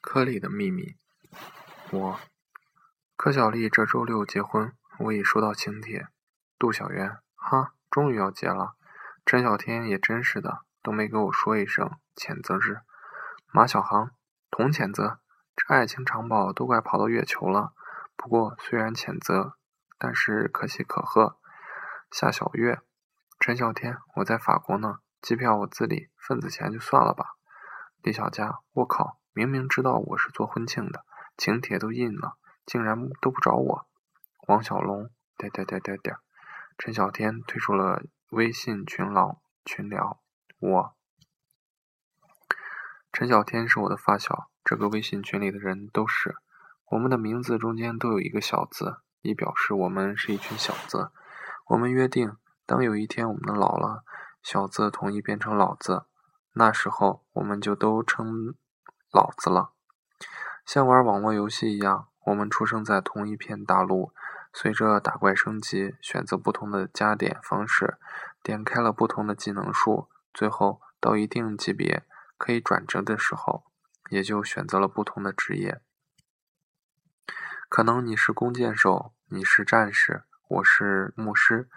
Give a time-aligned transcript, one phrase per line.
[0.00, 0.96] 柯里的秘密。
[1.90, 2.20] 我，
[3.16, 6.08] 柯小丽这周六结婚，我已收到请帖。
[6.58, 8.74] 杜小媛，哈，终于要结了。
[9.24, 12.80] 陈小天也真是的，都没给我说一声谴责日。
[13.52, 14.10] 马小航，
[14.50, 15.20] 同谴责。
[15.54, 17.72] 这爱情长跑都快跑到月球了。
[18.16, 19.56] 不过虽然谴责，
[19.98, 21.38] 但是可喜可贺。
[22.10, 22.80] 夏小月，
[23.38, 27.36] 陈小天，我在法国呢，机票我自理，份子钱就算了吧。
[28.02, 31.04] 李小佳，我靠，明明知道我是做婚庆的，
[31.38, 32.36] 请帖都印了，
[32.66, 33.86] 竟然都不找我。
[34.46, 35.08] 王小龙，
[35.38, 36.16] 点点点点点。
[36.76, 40.20] 陈小天退出了微信群聊群聊。
[40.58, 40.94] 我，
[43.10, 46.36] 陈小天是我的发小，这个微信群里的人都是。
[46.90, 51.10] 我们的名字中间都有一个小字，以表示我们是一群小子。
[51.68, 52.36] 我们约定，
[52.66, 54.04] 当有一天我们老了，
[54.42, 56.04] 小字统一变成老字，
[56.52, 58.54] 那时候我们就都称
[59.12, 59.72] 老子了。
[60.64, 64.12] 像玩网络游戏一样，我们出生在同一片大陆，
[64.52, 67.98] 随着打怪升级，选择不同的加点方式，
[68.42, 72.04] 点开了不同的技能树，最后到一定级别
[72.38, 73.64] 可以转职的时候，
[74.08, 75.80] 也就选择了不同的职业。
[77.68, 81.68] 可能你是弓箭手，你是战士，我是牧师。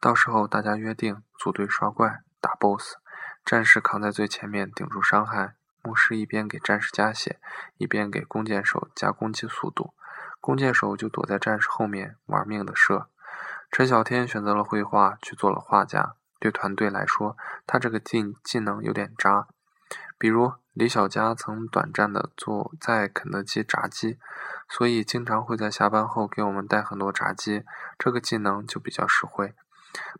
[0.00, 2.96] 到时候大家约定组队刷怪打 BOSS，
[3.44, 5.54] 战士扛在最前面顶住伤害，
[5.84, 7.38] 牧师一边给战士加血，
[7.76, 9.92] 一边给弓箭手加攻击速度。
[10.40, 13.08] 弓箭手就躲在战士后面玩命的射。
[13.70, 16.14] 陈小天选择了绘画，去做了画家。
[16.40, 19.46] 对团队来说，他这个技技能有点渣。
[20.18, 24.18] 比如李小佳曾短暂的做在肯德基炸鸡，
[24.68, 27.64] 所以经常会在下班后给我们带很多炸鸡，
[27.98, 29.54] 这个技能就比较实惠。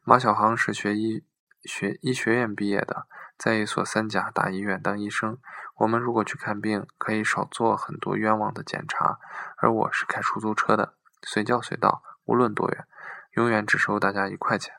[0.03, 1.25] 马小航是学医
[1.63, 5.39] 学医学院毕业的，在一所三甲大医院当医生。
[5.77, 9.19] 我们如果去看病，可以少做很多冤枉的检查。
[9.59, 12.87] 而我是开出租车的，随叫随到，无论多远，
[13.33, 14.75] 永远只收大家一块钱。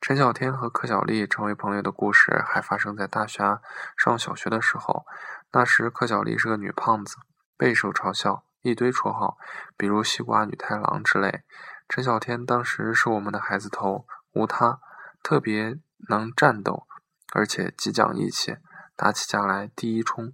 [0.00, 3.60] 陈小天和柯小丽成为朋友的故事，还发生在大学
[3.96, 5.04] 上小学的时候。
[5.52, 7.16] 那时柯小丽是个女胖子，
[7.56, 9.36] 备受嘲笑，一堆绰号，
[9.76, 11.42] 比如“西瓜女太郎”之类。
[11.88, 14.80] 陈小天当时是我们的孩子头，无他，
[15.22, 15.78] 特别
[16.08, 16.86] 能战斗，
[17.32, 18.56] 而且激将义气，
[18.96, 20.32] 打起架来第一冲，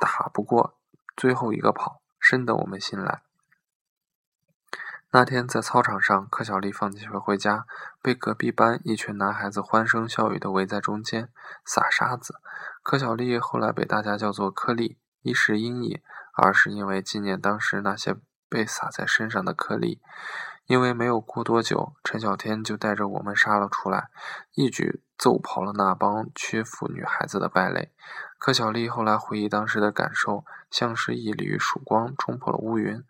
[0.00, 0.76] 打不过
[1.16, 3.22] 最后一个跑，深得我们信赖。
[5.12, 7.64] 那天在操场上，柯小丽放学回家，
[8.02, 11.30] 被隔壁班一群男孩子欢声笑语地围在中间
[11.64, 12.40] 撒沙子。
[12.82, 16.02] 柯小丽后来被大家叫做柯丽，一是音译，
[16.34, 18.16] 二是因为纪念当时那些
[18.48, 20.02] 被撒在身上的颗粒。
[20.66, 24.10] 因为没有过多久，陈小天就带着我们杀了出来，
[24.54, 27.92] 一举揍跑了那帮缺腹女孩子的败类。
[28.38, 33.02] 柯小丽后来回忆当时的感受，像是一缕曙光冲破了乌云，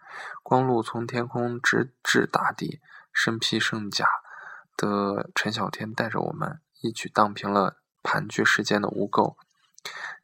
[0.42, 2.80] 光路从天空直至大地。
[3.12, 4.06] 身披圣甲
[4.76, 9.36] 的陈小天带着我们，一举荡平了盘踞世间的污垢。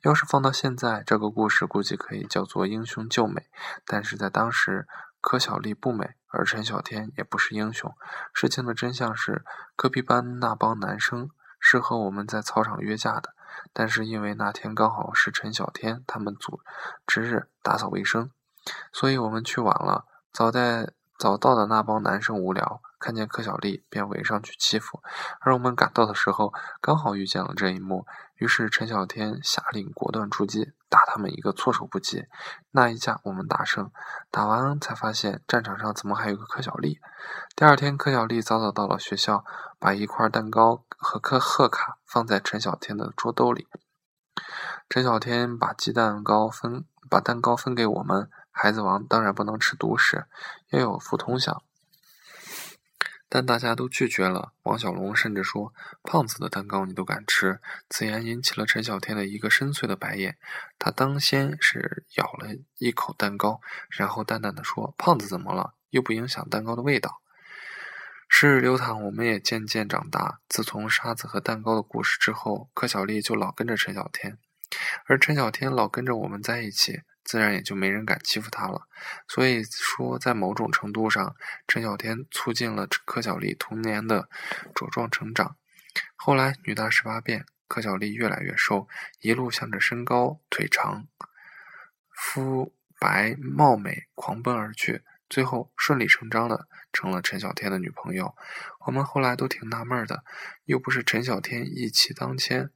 [0.02, 3.46] 要是放到现在，这个故事估计可以叫做英雄救美，
[3.86, 4.86] 但是在当时。
[5.24, 7.94] 柯小丽不美，而陈小天也不是英雄。
[8.34, 9.44] 事情的真相是，
[9.76, 11.30] 隔壁班那帮男生
[11.72, 13.30] 是和我们在操场约架的，
[13.72, 16.60] 但是因为那天刚好是陈小天他们组
[17.06, 18.30] 值日打扫卫生，
[18.92, 20.04] 所以我们去晚了。
[20.34, 22.82] 早在早到的那帮男生无聊。
[22.98, 25.00] 看见柯小丽，便围上去欺负。
[25.40, 28.06] 而我们赶到的时候，刚好遇见了这一幕。
[28.36, 32.26] 于是陈小天下令果断出击，打他们一个措手不及。
[32.72, 33.90] 那一架我们大胜。
[34.30, 37.00] 打完才发现战场上怎么还有个柯小丽。
[37.56, 39.42] 第二天，柯小丽早早到了学校，
[39.78, 43.66] 把一块蛋糕和颗贺卡放在陈小天的桌兜里。
[44.90, 48.28] 陈小天把鸡蛋糕分，把蛋糕分给我们。
[48.50, 50.26] 孩子王当然不能吃独食，
[50.68, 51.62] 要有福同享。
[53.34, 54.52] 但大家都拒绝了。
[54.64, 55.72] 王小龙甚至说
[56.04, 60.36] ：“胖子的蛋糕你都敢吃？”此言引起了陈小天的一个深邃的白眼。
[60.78, 65.72] 他当先是咬了一口蛋糕，然后淡淡的说：“胖子怎么了？
[65.88, 67.22] 又不影响蛋糕的味道。”
[68.28, 70.40] 时日流淌，我们也渐渐长大。
[70.46, 74.36] 自从沙子和蛋糕的故事之后，柯小丽就老跟着陈小天，
[75.06, 77.00] 而陈小天老跟着我们在一起。
[77.32, 78.86] 自然也就没人敢欺负他了。
[79.26, 81.34] 所以说，在某种程度上，
[81.66, 84.28] 陈小天促进了柯小丽童年的
[84.74, 85.56] 茁壮成长。
[86.14, 88.86] 后来女大十八变，柯小丽越来越瘦，
[89.20, 91.06] 一路向着身高、腿长、
[92.10, 98.36] 肤白貌美狂奔而去，最后顺理成章的成了陈小天的女朋友。
[98.84, 100.22] 我们后来都挺纳闷的，
[100.64, 102.68] 又不是陈小天一骑当千，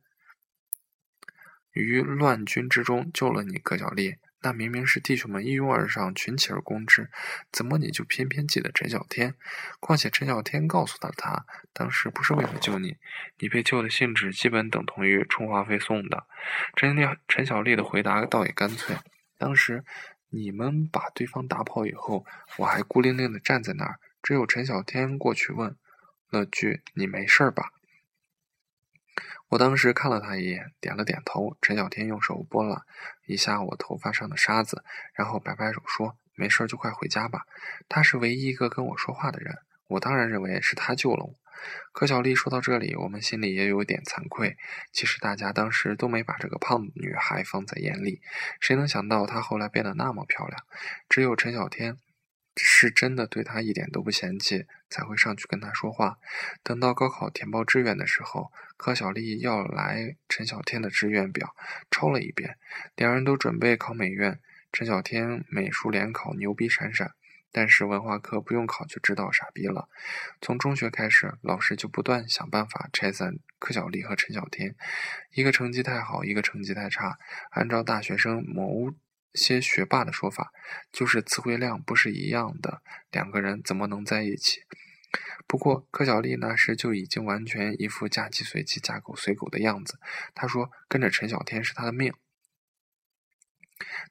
[1.72, 4.16] 于乱军之中救了你，柯小丽。
[4.42, 7.10] 那明明是弟兄们一拥而上，群起而攻之，
[7.50, 9.34] 怎么你就偏偏记得陈小天？
[9.80, 12.96] 况且陈小天告诉了他，当时不是为了救你，
[13.38, 16.26] 你被救的性质基本等同于充话费送的。
[16.76, 18.96] 陈丽陈小丽的回答倒也干脆，
[19.38, 19.84] 当时
[20.30, 22.24] 你们把对方打跑以后，
[22.58, 25.76] 我还孤零零的站在那儿，只有陈小天过去问
[26.30, 27.70] 了句：“你没事吧？”
[29.48, 31.56] 我当时看了他一眼，点了点头。
[31.62, 32.82] 陈小天用手拨了
[33.26, 34.82] 一下我头发上的沙子，
[35.14, 37.42] 然后摆摆手说：“没事就快回家吧。”
[37.88, 41.34] 他是唯一一个跟我说话的人，我当然认为是他救了我。
[41.92, 44.56] 柯小丽说到这里，我们心里也有点惭愧。
[44.92, 48.20] 其实大家当时都没把这个胖女孩放在眼里，
[48.60, 50.60] 谁能想到她后来变得那么漂亮？
[51.08, 51.96] 只有陈小天。
[52.56, 56.18] 是真的对他一点都不嫌弃，才会上去跟他说话。
[56.62, 61.54] 等到高考填报志愿的时候，柯小丽要来陈小天的志愿表
[61.90, 62.56] 抄了一遍，
[62.94, 64.40] 两人都准备考美院。
[64.72, 67.12] 陈小天美术联考牛逼闪闪，
[67.52, 69.88] 但是文化课不用考就知道傻逼了。
[70.40, 74.74] 从中学开始，老师就不断想办法拆散柯小丽和陈小天，
[75.32, 77.18] 一个成绩太好，一个成绩太差。
[77.50, 78.94] 按照大学生谋。
[79.36, 80.50] 些学霸的说法，
[80.90, 84.62] 就是词汇量不是一样的，两个人怎么能在一起？
[85.46, 90.00] 不过柯小丽那时就已经完全一副嫁鸡随鸡、嫁狗随狗的样子。
[90.34, 92.12] 她说跟着陈小天是她的命，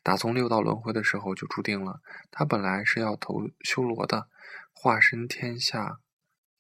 [0.02, 2.02] 打从六道轮回的时候就注定了。
[2.32, 4.30] 她本来是要投修罗的，
[4.72, 6.00] 化身天下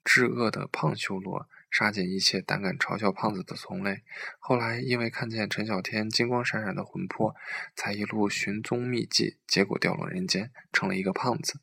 [0.03, 1.47] 至恶的胖修罗。
[1.77, 4.03] 杀尽一切胆敢嘲笑胖子的同类。
[4.39, 7.35] 后来因为看见陈小天金光闪闪的魂魄，
[7.75, 11.59] 才一路寻踪觅迹，结果掉落人间，成了一个胖子。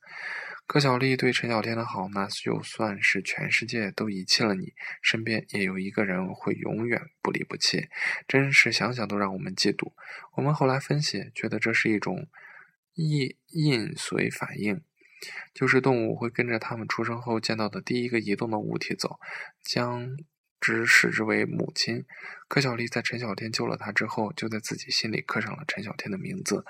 [0.67, 7.89] 柯小丽对陈小天的好，那就算是全世界都遗弃了你，身边也有一个人会永远不离不弃。
[8.29, 9.95] 真是想想都让我们嫉妒。
[10.35, 12.29] 我们后来分析，觉得这是一种
[12.97, 14.83] 印印随反应。
[15.55, 19.19] 就是动物会跟着它们出生后见到的第一个移动的物体走，
[19.63, 20.17] 将
[20.61, 22.05] 之视之为母亲。
[22.49, 26.65] 柯小丽在陈小天救了她之后，就在自己心里刻上了陈小天的名字。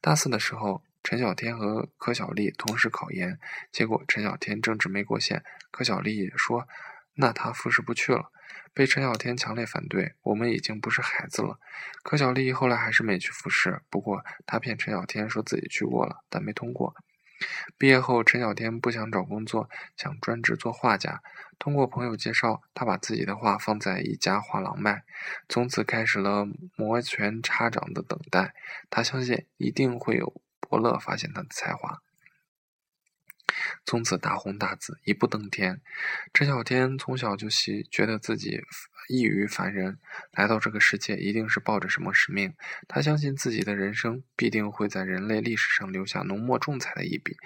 [0.00, 3.38] 大四的时候，陈小天和柯小丽同时考研，
[3.70, 6.66] 结果陈小天政治没过线，柯小丽也说
[7.14, 8.32] 那他复试不去了，
[8.74, 10.14] 被陈小天强烈反对。
[10.22, 11.60] 我们已经不是孩子了。
[12.02, 16.94] 柯小丽后来还是没去复试，不过她骗陈小天说自己去过了，但没通过。
[17.78, 21.22] 毕业后，陈小天不想找工作，想专职做画家。
[21.58, 25.04] 通过朋友介绍，他把自己的画放在一家画廊卖，
[25.48, 26.46] 从此开始了
[26.76, 28.54] 摩拳擦掌的等待。
[28.90, 32.02] 他相信一定会有伯乐发现他的才华。
[33.86, 35.80] 从此大红大紫，一步登天。
[36.34, 38.60] 陈小天从小就喜觉得自己
[39.08, 39.98] 异于凡人，
[40.32, 42.52] 来到这个世界一定是抱着什么使命。
[42.88, 47.36] 他相信自己的人生必定会在人类历史上留下浓墨重彩的一笔。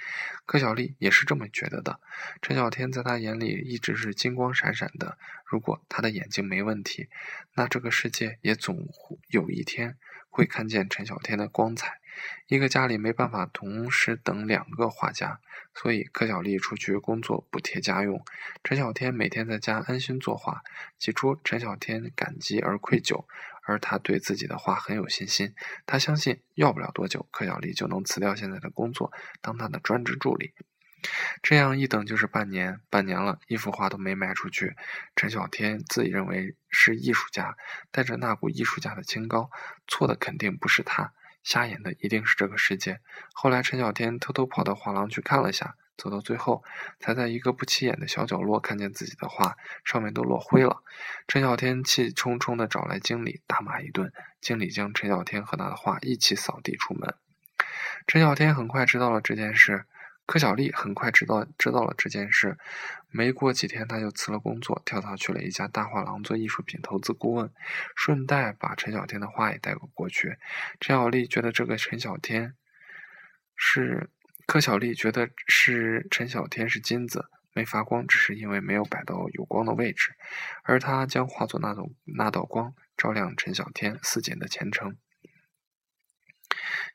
[0.47, 2.01] 柯小丽也是这么觉得的。
[2.41, 5.19] 陈小天在他眼里一直是金光闪闪的。
[5.45, 7.11] 如果他的眼睛没问题，
[7.55, 8.88] 那这个世界也总
[9.29, 9.99] 有一天
[10.31, 12.00] 会看见陈小天的光彩。
[12.47, 15.40] 一个家里没办法同时等两个画家，
[15.75, 18.25] 所以柯小丽出去工作补贴家用。
[18.64, 20.62] 陈小天每天在家安心作画。
[20.99, 23.25] 起初，陈小天感激而愧疚，
[23.64, 25.55] 而他对自己的画很有信心。
[25.87, 30.52] 他相信，要不了多久，柯小丽就能辞掉现在的工作，当他的专职助理。
[31.43, 34.76] 这样一等就是半年，半年了，一幅画都没卖出去。
[35.17, 37.57] 陈小天自认为是艺术家，
[37.90, 39.50] 带着那股艺术家的清高，
[39.87, 41.14] 错的肯定不是他。
[41.42, 43.00] 瞎眼的一定是这个世界。
[43.32, 46.62] 后来，陈小天偷偷跑到画廊去看了下，走到最后，
[46.99, 50.82] 才在一个不起眼的小角落看见自己的画上面都落灰了。
[51.28, 57.14] 陈小天气冲冲的找来经理大骂一顿，经理将陈小天和他的画一起扫地出门。
[58.06, 59.87] 陈小天很快知道了这件事。
[60.31, 62.57] 柯小丽很快知道知道了这件事，
[63.09, 67.53] 没过几天，他就辞了工作，跳槽去了一家大画廊做艺术品投资顾问，
[67.97, 70.39] 顺带把陈小天的画也带过过去。
[70.79, 72.55] 陈小丽觉得这个陈小天
[73.57, 74.09] 是
[74.47, 80.13] 柯小丽觉得是陈小天是金子，没发光，只是因为没有摆到有光的位置，
[80.63, 84.97] 而他将化作那种那道光，照亮陈小天似锦的前程。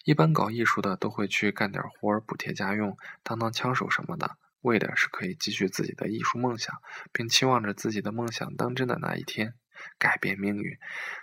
[0.04, 6.76] 一般搞艺术的都会去干点活儿补贴家用，当当枪手什么的，为的是可以继续自己的艺术梦想，
[7.12, 9.54] 并期望着自己的梦想当真的那一天，
[9.98, 10.78] 改变命运。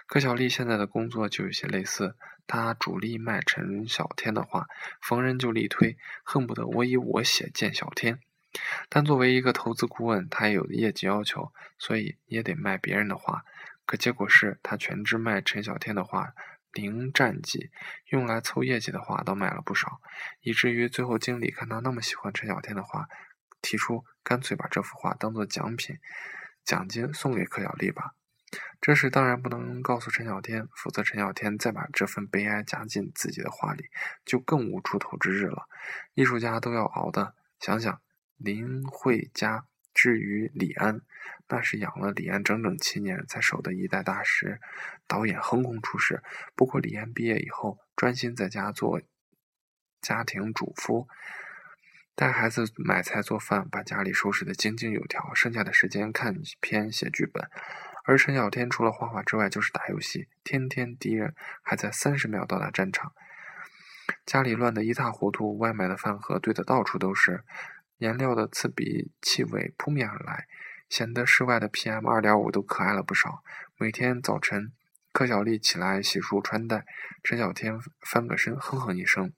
[0.06, 4.66] 柯小丽现在的工作就有些类似，她主力卖陈小天的画，
[5.00, 8.18] 逢人就力推，恨不得我以我写见小天。
[8.88, 13.44] 但作为一个投资顾问，他也有业绩要求，所以也得卖别人的画。
[13.86, 16.34] 可结果是他全职卖陈小天的画。
[16.72, 17.70] 零战绩，
[18.06, 20.00] 用来凑业绩的画倒买了不少，
[20.40, 23.08] 以至于最后经理看他那么喜欢陈小天的画，
[23.60, 25.98] 提出干脆把这幅画当做奖品、
[26.64, 28.14] 奖金送给柯小丽吧。
[28.80, 33.86] 这事当然不能告诉陈小天，否则陈小天再把这份悲哀加进自己的画里，
[34.24, 35.68] 就更无出头之日了。
[36.14, 38.02] 艺术家都要熬的，想想
[38.36, 41.00] 林慧嘉至于李安。
[41.48, 44.58] 那是养了李安整整七年才守的一代大师，
[45.06, 46.22] 导演横空出世。
[46.54, 49.02] 不过李安毕业以后，专心在家做
[50.00, 51.08] 家庭主妇，
[52.14, 55.34] 带孩子、买菜、做饭，把家里收拾得井井有条。
[55.34, 57.50] 剩下的时间看片、写剧本。
[58.04, 63.12] 而陈小天除了画画之外，就是打游戏，天天敌人还在三十秒到达战场。
[64.24, 67.44] 家里乱得一塌糊涂，外卖的饭盒堆得到处都是，
[68.02, 70.48] 颜料的刺鼻气味扑面而来。
[70.90, 73.42] 显得室外的 PM 二点五都可爱了不少。
[73.78, 74.72] 每天早晨，
[75.10, 76.84] 柯小丽起来洗漱穿戴，
[77.22, 79.32] 陈小天翻个身，哼哼一声。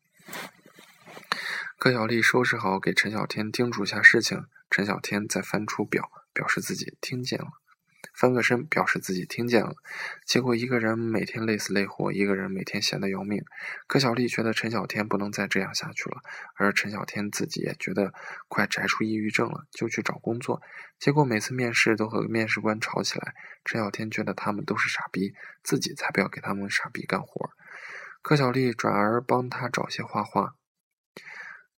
[1.79, 7.64] 柯小丽收拾好，给陈小天叮嘱下事情，陈小天再翻出表，表示自己听见了。
[8.15, 9.75] 翻个身，表示自己听见了。
[10.25, 13.45] 结果一个人每天累死累活，一个人每天闲得要命。
[13.87, 16.23] 柯小丽觉得陈小天不能再这样下去了，
[16.55, 18.15] 而陈小天自己也觉得
[18.49, 20.63] 快宅出抑郁症了，就去找工作。
[20.99, 23.35] 结果每次面试都和面试官吵起来。
[23.65, 27.51] 陈小天觉得他们都是傻逼，自己才不要给他们傻逼干活。
[28.23, 30.55] 柯小丽转而帮他找些画画、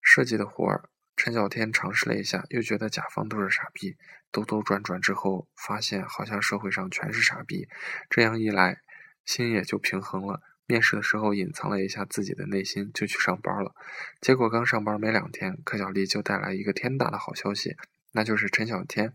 [0.01, 0.89] 设计的活儿。
[1.15, 3.95] 陈小天尝试了一下，又觉得甲方都是傻逼。
[4.35, 7.69] 兜兜转转之后，发现好像社会上全是傻逼。
[8.09, 8.81] 这样一来，
[9.23, 10.41] 心也就平衡了。
[10.65, 13.73] 面试的时候隐藏了一下自己的内心，就去上班了。
[14.19, 17.77] 结果刚上班没两天，柯小丽就带来一个天大的好消息，
[18.11, 19.13] 那就是陈小天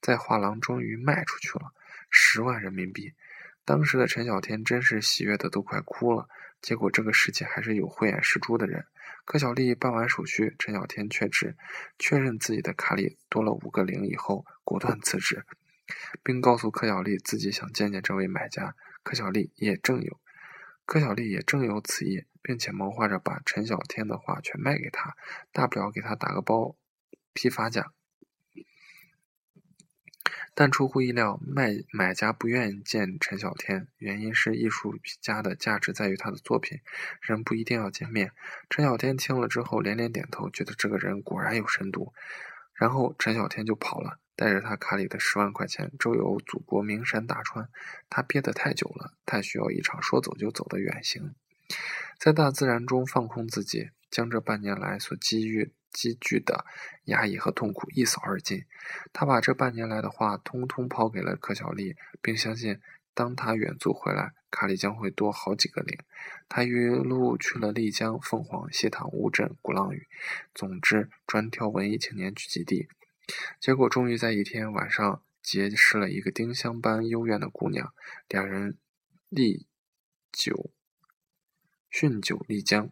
[0.00, 1.72] 在画廊终于卖出去了
[2.08, 3.12] 十万人民币。
[3.64, 6.28] 当时的陈小天真是喜悦的都快哭了。
[6.62, 8.84] 结果这个世界还是有慧眼识珠的人。
[9.24, 11.56] 柯小丽办完手续，陈小天却只
[11.98, 15.44] 确认自己的卡里多了五个零以后，果断辞职，
[16.22, 18.74] 并告诉柯小丽自己想见见这位买家。
[19.02, 20.20] 柯小丽也正有，
[20.84, 25.16] 柯小丽也正有此意，并且谋划着把陈小天的画全卖给他，
[25.52, 26.76] 大不了给他打个包
[27.32, 27.92] 批发价。
[30.60, 36.80] 但出乎意料，卖买家不愿意见陈小天，原因是艺术家的价值在于他的作品，
[37.22, 38.32] 人不一定要见面。
[38.68, 42.12] 陈小天听了之后连连点头，觉得这个人果然有深度。
[42.74, 47.70] 然后陈小天就跑了，带着他卡里的十万块钱周游祖国名山大川。
[48.10, 51.34] 他憋得太久了，太需要一场说走就走的远行，
[52.18, 55.72] 在大自然中放空自己，将这半年来所积郁。
[55.92, 56.64] 积聚的
[57.06, 58.64] 压抑和痛苦一扫而尽。
[59.12, 62.80] 他把这半年来的话通通抛给了柯小丽，并相信，
[63.12, 65.98] 当他远足回来，卡里将会多好几个零。
[66.48, 70.06] 他一路去了丽江、凤凰、西塘、乌镇、鼓浪屿，
[70.54, 72.86] 总之专挑文艺青年聚集地。
[73.58, 77.92] 结果终于在一天晚上结识了一个丁香般幽怨的姑娘，
[78.28, 78.78] 两人
[79.28, 79.66] 历
[80.30, 80.70] 久
[82.00, 82.88] 酗酒丽江。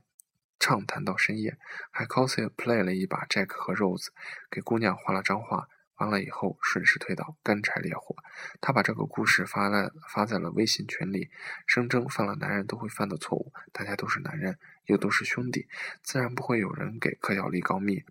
[0.59, 1.57] 畅谈到深夜，
[1.91, 4.09] 还 cosplay 了一把 Jack 和 Rose，
[4.51, 5.67] 给姑娘画了张画。
[5.97, 8.15] 完了以后，顺势推倒，干柴烈火。
[8.61, 11.31] 他把这个故事发了，发在了微信群里，
[11.67, 13.51] 声称犯了男人都会犯的错误。
[13.73, 15.69] 大家都是男人，又都是兄弟，
[16.03, 18.05] 自然不会有人给柯小丽告密。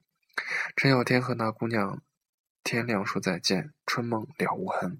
[0.75, 2.01] 陈小天和那姑娘
[2.63, 4.99] 天亮说再见，春梦了无痕。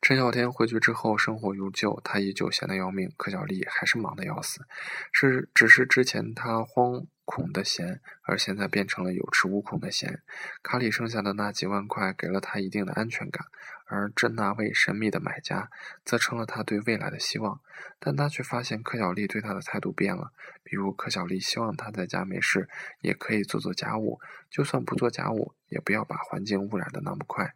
[0.00, 3.12] 陈小天回去之后，生活如旧，他依旧闲得要命。
[3.16, 4.66] 柯小丽还是忙得要死，
[5.12, 7.06] 是只是之前他慌。
[7.30, 10.22] 恐的闲，而现在变成了有恃无恐的闲。
[10.62, 13.44] 卡里剩下的那几万块给了他一定的安全感，
[13.84, 15.68] 而这那位神秘的买家
[16.06, 17.60] 则成了他对未来的希望。
[17.98, 20.32] 但他却发现柯小丽对他的态度变了，
[20.64, 22.66] 比如柯小丽希望他在家没事
[23.02, 27.54] 也可以做做家务，就算不做家务，也不要把环境污染的那么快。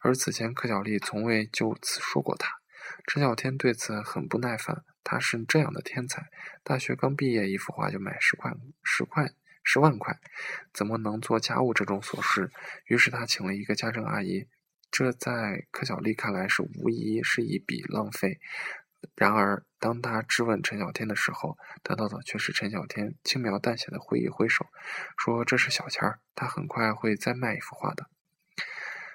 [0.00, 2.58] 而此前柯小丽从未就此说过他。
[3.06, 4.84] 陈小天对此很不耐烦。
[5.04, 6.30] 他是这样的天才，
[6.62, 8.54] 大学刚毕业，一幅画就卖十块、
[8.84, 9.32] 十块、
[9.64, 10.20] 十万块，
[10.72, 12.52] 怎么能做家务这种琐事？
[12.86, 14.46] 于是他请了一个家政阿姨，
[14.92, 18.38] 这在柯小丽看来是无疑是一笔浪费。
[19.14, 24.66] 然而，当他质问陈小天的时候，得到的却是陈小天轻描淡写的挥一挥手，
[25.16, 28.06] 说这是小钱儿，他很快会再卖一幅画的。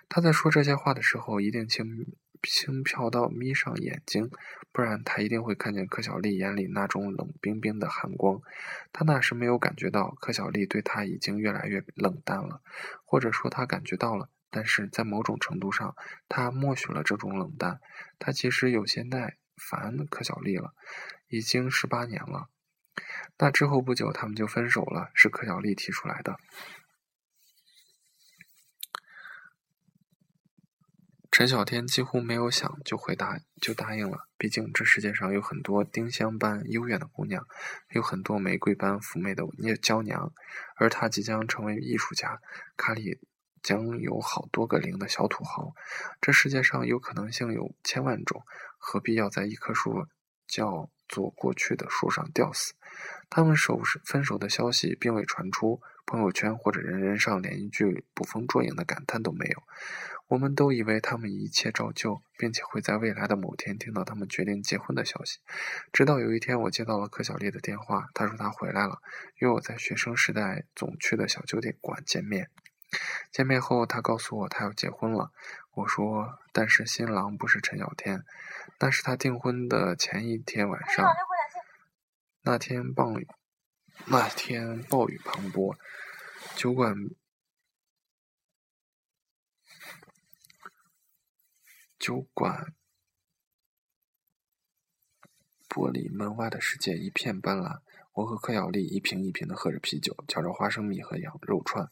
[0.10, 2.06] 他在说这些话的时候，一定轻。
[2.44, 4.30] 轻飘到眯上眼睛，
[4.72, 8.40] 不然他一定会看见柯小丽眼里那种冷冰冰的寒光。
[8.94, 12.62] 他那时没有感觉到柯小丽对他已经越来越冷淡了，
[13.04, 15.96] 或者说他感觉到了，但是在某种程度上，
[16.30, 17.82] 他默许了这种冷淡。
[18.20, 20.74] 他其实有些耐烦柯小丽了，
[21.28, 22.50] 已经十八年了。
[23.38, 26.38] 那之后不久，他们就分手了，是柯小丽提出来的。
[31.30, 37.46] 陈小天几乎没有想就回答就答应了，毕竟这世界上有很多丁香般幽怨的姑娘，
[37.90, 39.44] 有很多玫瑰般妩媚的
[39.80, 40.34] 娇娘，
[40.78, 42.42] 而他即将成为艺术家，
[42.76, 43.20] 卡里
[43.68, 45.74] 将有好多个零的小土豪。
[46.22, 48.42] 这世界上有可能性有千万种，
[48.78, 50.08] 何必要在一棵树
[50.48, 52.74] 叫做过去的树上吊死？
[53.30, 59.62] 他们手分手的消息并未传出朋友圈或者人人上，连一句捕风捉影的感叹都没有。
[60.28, 65.40] 我们都以为他们一切照旧，并且会在未来的某天听到他们决定结婚的消息。
[65.92, 69.02] 直到有一天，我接到了柯小丽的电话，她说她回来了，
[69.40, 72.50] 约我在学生时代总去的小酒店馆见面。
[73.32, 75.32] 见面后，他告诉我他要结婚了。
[75.72, 78.24] 我说：“但是新郎不是陈小天。”
[78.80, 81.08] 那是他订婚的前一天晚上。
[82.42, 83.28] 那天暴雨，
[84.06, 85.76] 那天暴雨磅礴，
[86.56, 86.96] 酒馆。
[92.00, 92.74] 酒馆
[95.68, 97.82] 玻璃门外的世界一片斑斓。
[98.18, 101.88] 我和柯小丽一瓶一瓶的喝着啤酒，嚼着花生米和羊肉串。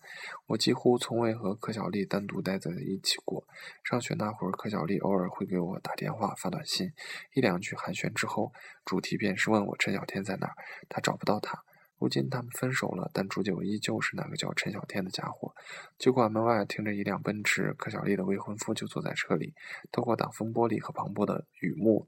[0.48, 3.46] 我几乎从未和柯小丽单独待在一起过。
[3.84, 6.92] 上学那会儿，柯小丽偶尔会给我打电话、发短信，
[7.36, 8.52] 一两句寒暄之后，
[8.84, 10.56] 主题便是问我陈小天在哪儿。
[10.90, 11.62] 他找不到他。
[12.00, 15.54] 如今他们分手了，但主角依旧是那个叫陈小天的家伙。
[16.00, 19.54] 酒馆门外停着一辆奔驰，柯小丽的未婚夫就坐在车里，
[19.92, 22.08] 透过挡风玻璃和磅礴的雨幕，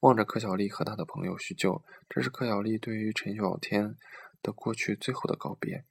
[0.00, 1.82] 望着柯小丽和他的朋友叙旧。
[2.08, 3.96] 这是柯小丽对于陈小天
[4.42, 5.84] 的过去最后的告别。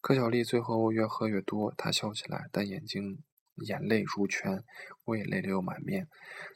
[0.00, 3.22] 柯小丽最后越喝越多，她笑起来，但眼睛。
[3.66, 4.64] 眼泪如泉，
[5.04, 6.08] 我也泪流满面，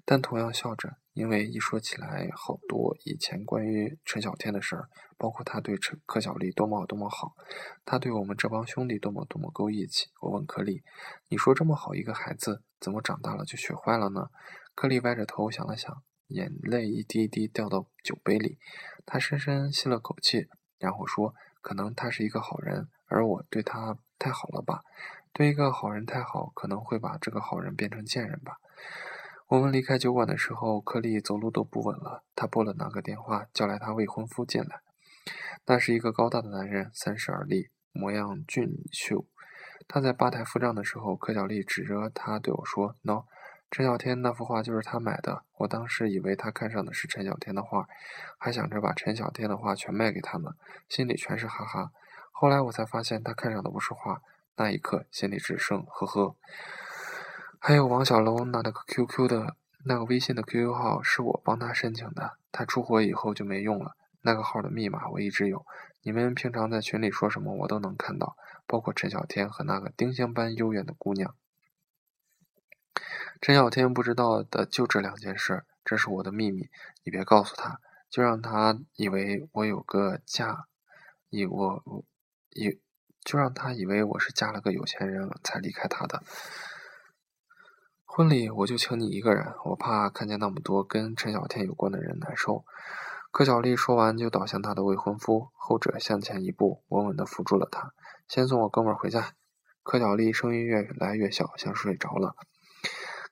[0.06, 7.36] 但同样笑着，因为一说起来，好多以前关于陈小天的事儿，包括他对陈柯小丽多么多么好，
[7.84, 10.08] 他对我们这帮兄弟多么多么够义气。
[10.22, 10.82] 我问柯丽
[11.28, 14.30] ：“你说这么好一个孩子，怎么长大了就学坏了呢？”
[14.74, 18.58] 柯丽歪着头想了想，眼泪一滴一滴掉到酒杯里，
[19.04, 24.82] 他深深吸了口气，然后说：“可能他是一个好人，而我对他太好了吧。”
[25.32, 28.56] 对一个好人太好，可能会把这个好人变成贱人吧。
[29.48, 32.24] 我们离开酒馆的时候，柯丽走路都不稳了。
[32.34, 34.80] 他拨了那个电话，叫来他未婚夫进来。
[35.66, 39.26] 那是一个高大的男人，三十而立，模样俊秀。
[39.86, 43.26] 他在吧台付账的时候，柯小丽指着他对我说：“喏，
[43.70, 47.88] 陈小天那幅画就是他买的。”我当时以为他看上的是陈小天的画，
[48.38, 50.54] 还想着把陈小天的画全卖给他们，
[50.88, 51.90] 心里全是哈哈。
[52.30, 54.20] 后来我才发现，他看上的不是画。
[54.56, 56.34] 那一刻，心里只剩呵呵。
[57.58, 63.96] 还有王小龙那个 QQ 的那个微信的 QQ 号是我帮他申请的，他出国以后就没用了。
[64.22, 65.64] 那个号的密码我一直有，
[66.02, 71.34] 你们平常在群里说什么我都能看到，包括陈小天和那个丁香般幽怨的姑娘。
[73.40, 76.68] 陈小天不知道的就这两件事，这是我的秘密，
[77.04, 80.66] 你别告诉他，就让他以为我有个嫁，
[81.30, 82.04] 以我我
[82.50, 82.80] 以。
[83.24, 86.22] 就让他以为我是嫁了个有钱人才离开他的
[88.04, 92.64] 婚礼，我就请你一个人，我怕看见那么多跟陈小天有关的人难受。
[93.32, 97.92] 柯小丽说完就倒向他的未婚夫，后者向前一步，稳稳地扶住了他。
[98.28, 99.32] 先送我哥们儿回家。
[99.82, 102.36] 柯小丽声音越来越小，像睡着了。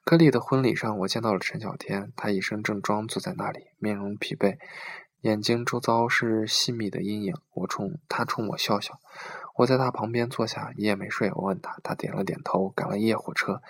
[0.04, 4.58] 柯丽的婚礼上，我见到了陈小天，他一身正装坐在那里，面容疲惫，
[5.22, 7.34] 眼睛周遭是细密的阴影。
[7.54, 9.00] 我冲他冲我笑笑。
[9.56, 11.30] 我在他旁边坐下，一夜没睡。
[11.32, 12.68] 我问他，他点了点头。
[12.68, 13.62] 赶了一夜火车，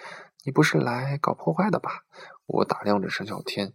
[0.45, 2.03] 你不是来搞破坏的吧？
[2.47, 3.73] 我打量着陈小天，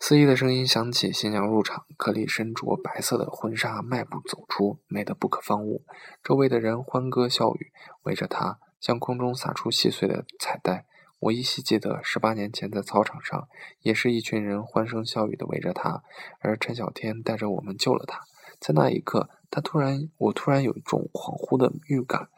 [0.00, 1.86] 司仪的声音响起，新娘入场。
[1.96, 5.84] 柯丽身着白色的婚纱，迈步走出，美得不可方物。
[6.24, 7.70] 周围的人欢歌笑语，
[8.02, 10.86] 围着她，向空中洒出细碎的彩带。
[11.18, 13.48] 我依稀记得，十八年前在操场上，
[13.80, 16.02] 也是一群人欢声笑语的围着他，
[16.40, 18.20] 而陈小天带着我们救了他。
[18.60, 19.30] 在那一刻。
[19.48, 22.28] 他突然，我突然有一种恍惚的预感，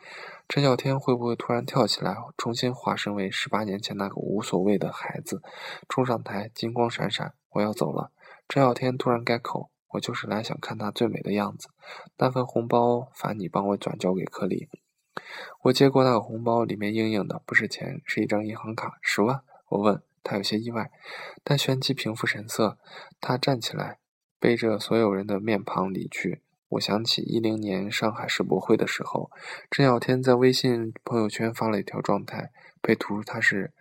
[0.46, 5.42] 陈小天会不会突然跳起来，重新化身为十八年前那个无所谓的孩子，
[5.88, 7.32] 冲上台，金光闪闪。
[7.52, 8.12] 我要走了。
[8.46, 11.70] 陈小天突然改口：“我就是来想看他最美的样子。”
[12.18, 14.68] 那份红包，烦你帮我转交给柯里。
[15.62, 19.42] 我接过那个红包，里面硬硬的，不是钱，是一张银行卡，十万。
[19.70, 20.90] 我问他，有些意外，
[21.42, 22.78] 但旋即平复神色。
[23.20, 23.98] 他站起来，
[24.38, 26.42] 背着所有人的面庞离去。
[26.68, 29.30] 我想起一零年上海世博会的时候，
[29.70, 33.72] 陈小天在微信朋友圈发了一条状态，配图他是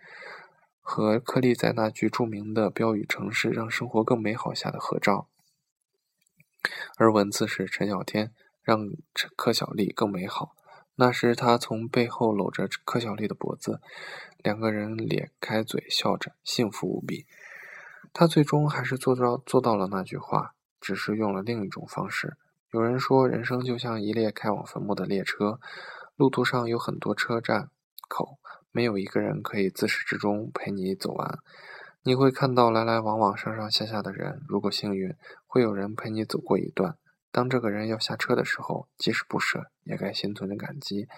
[0.80, 5.28] 和柯立在那句著名的标语“城市让生活更美好”下的合照，
[6.96, 8.88] 而文字是陈小天让
[9.36, 10.56] 柯小丽更美好。
[11.00, 13.80] 那时他从背后搂着柯小丽的脖子，
[14.38, 17.24] 两个人咧开嘴笑着，幸福无比。
[18.12, 22.36] 他最终还是做到做到了那句话，只是用了另一种方式。
[22.72, 25.60] 有人说，人生就像一列开往坟墓的列车，
[26.16, 27.70] 路途上有很多车站
[28.08, 28.38] 口。
[28.72, 31.38] 没有一个人可以自始至终陪你走完，
[32.02, 34.42] 你会看到来来往往、上上下下的人。
[34.48, 35.14] 如果幸运，
[35.46, 36.96] 会有人陪你走过一段。
[37.30, 41.08] 当这个人要下车的时候，即使不舍，也该心存着感激，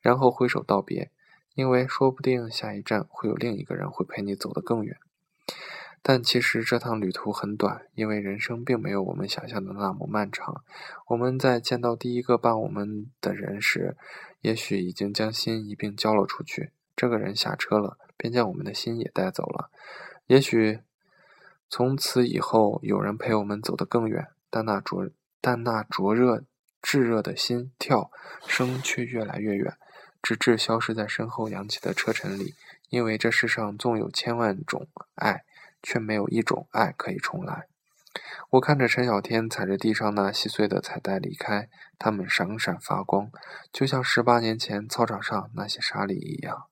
[0.00, 1.10] 然后挥手道别，
[1.54, 4.96] 因为说不定下一站会有另一个人会陪你走得更远。
[6.00, 10.62] 但其实这趟旅途很短，因为人生并没有我们想象的那么漫长。
[11.08, 13.96] 我们在见到第一个伴我们的人时，
[14.40, 16.70] 也许已经将心一并交了出去。
[16.96, 19.70] 这个人下车了，便将我们的心也带走了。
[20.26, 20.80] 也许
[21.68, 25.08] 从此以后有人陪我们走得更远，但那灼
[25.40, 26.44] 但那灼热
[26.82, 28.10] 炙热的心跳
[28.46, 29.76] 声却越来越远，
[30.22, 32.54] 直至消失在身后扬起的车尘里。
[32.88, 35.44] 因为这世上纵有千万种爱，
[35.82, 37.66] 却没有一种爱可以重来。
[38.50, 43.30] 我看着陈小天踩着地上那细碎的彩带离开，它们闪闪发光，
[43.70, 46.67] 就像十八年前操场上那些沙粒一样。